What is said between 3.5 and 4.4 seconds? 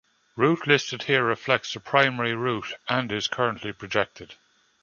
projected.